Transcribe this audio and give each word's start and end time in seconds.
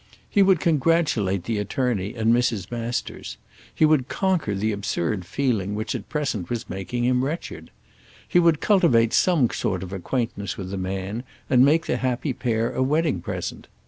He 0.27 0.41
would 0.41 0.59
congratulate 0.59 1.43
the 1.43 1.59
attorney 1.59 2.15
and 2.15 2.33
Mrs. 2.33 2.71
Masters. 2.71 3.37
He 3.71 3.85
would 3.85 4.07
conquer 4.09 4.55
the 4.55 4.71
absurd 4.71 5.25
feeling 5.25 5.75
which 5.75 5.93
at 5.93 6.09
present 6.09 6.49
was 6.49 6.67
making 6.67 7.03
him 7.05 7.23
wretched. 7.23 7.69
He 8.27 8.39
would 8.39 8.59
cultivate 8.61 9.13
some 9.13 9.47
sort 9.51 9.83
of 9.83 9.93
acquaintance 9.93 10.57
with 10.57 10.71
the 10.71 10.77
man, 10.77 11.23
and 11.51 11.63
make 11.63 11.85
the 11.85 11.97
happy 11.97 12.33
pair 12.33 12.73
a 12.73 12.81
wedding 12.81 13.21
present. 13.21 13.67